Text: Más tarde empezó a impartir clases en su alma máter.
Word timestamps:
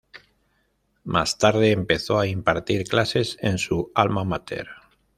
Más 1.03 1.37
tarde 1.37 1.69
empezó 1.69 2.17
a 2.17 2.25
impartir 2.25 2.85
clases 2.87 3.37
en 3.39 3.59
su 3.59 3.91
alma 3.93 4.23
máter. 4.23 4.65